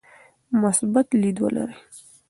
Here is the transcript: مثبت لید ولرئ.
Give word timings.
مثبت 0.61 1.07
لید 1.21 1.37
ولرئ. 1.43 1.71